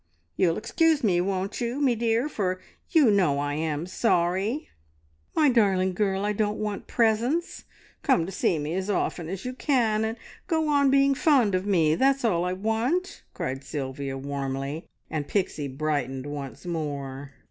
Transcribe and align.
You'll 0.35 0.57
excuse 0.57 1.03
me, 1.03 1.21
won't 1.21 1.61
you, 1.61 1.79
me 1.79 1.93
dear, 1.93 2.27
for 2.27 2.59
you 2.89 3.11
know 3.11 3.37
I 3.37 3.53
am 3.53 3.85
sorry!" 3.85 4.67
"My 5.35 5.47
darling 5.47 5.93
girl, 5.93 6.25
I 6.25 6.33
don't 6.33 6.57
want 6.57 6.87
presents! 6.87 7.65
Come 8.01 8.25
to 8.25 8.31
see 8.31 8.57
me 8.57 8.73
as 8.73 8.89
often 8.89 9.29
as 9.29 9.45
you 9.45 9.53
can, 9.53 10.03
and 10.03 10.17
go 10.47 10.69
on 10.69 10.89
being 10.89 11.13
fond 11.13 11.53
of 11.53 11.67
me 11.67 11.93
that's 11.93 12.25
all 12.25 12.45
I 12.45 12.53
want," 12.53 13.21
cried 13.35 13.63
Sylvia 13.63 14.17
warmly, 14.17 14.87
and 15.07 15.27
Pixie 15.27 15.67
brightened 15.67 16.25
once 16.25 16.65
more. 16.65 17.33